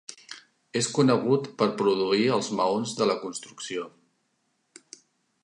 [0.79, 3.87] És conegut per produir els maons de la construcció.